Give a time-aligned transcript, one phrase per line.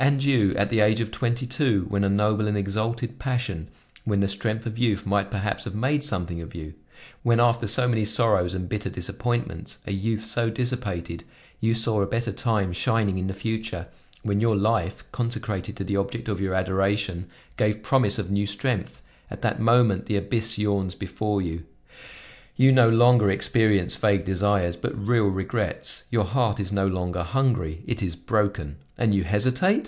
[0.00, 3.68] "And you, at the age of twenty two when a noble and exalted passion,
[4.04, 6.74] when the strength of youth might perhaps have made something of you!
[7.24, 11.24] When after so many sorrows and bitter disappointments, a youth so dissipated,
[11.58, 13.88] you saw a better time shining in the future;
[14.22, 17.26] when your life, consecrated to the object of your adoration,
[17.56, 21.64] gave promise of new strength, at that moment the abyss yawns before you!
[22.54, 27.82] You no longer experience vague desires, but real regrets; your heart is no longer hungry,
[27.86, 28.76] it is broken!
[28.96, 29.86] And you hesitate?